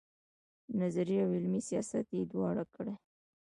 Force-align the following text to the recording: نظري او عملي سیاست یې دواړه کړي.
نظري 0.81 1.15
او 1.23 1.29
عملي 1.37 1.61
سیاست 1.69 2.05
یې 2.17 2.23
دواړه 2.31 2.63
کړي. 2.75 2.95